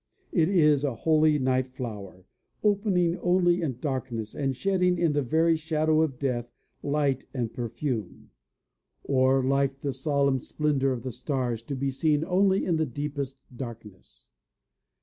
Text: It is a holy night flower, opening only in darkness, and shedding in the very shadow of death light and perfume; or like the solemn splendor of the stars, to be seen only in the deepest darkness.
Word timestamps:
It 0.31 0.49
is 0.49 0.83
a 0.83 0.95
holy 0.95 1.37
night 1.37 1.69
flower, 1.75 2.25
opening 2.63 3.19
only 3.19 3.61
in 3.61 3.77
darkness, 3.79 4.33
and 4.33 4.55
shedding 4.55 4.97
in 4.97 5.13
the 5.13 5.21
very 5.21 5.55
shadow 5.55 6.01
of 6.01 6.17
death 6.17 6.49
light 6.81 7.27
and 7.35 7.53
perfume; 7.53 8.31
or 9.03 9.43
like 9.43 9.81
the 9.81 9.93
solemn 9.93 10.39
splendor 10.39 10.91
of 10.91 11.03
the 11.03 11.11
stars, 11.11 11.61
to 11.61 11.75
be 11.75 11.91
seen 11.91 12.25
only 12.25 12.65
in 12.65 12.77
the 12.77 12.85
deepest 12.87 13.37
darkness. 13.55 14.31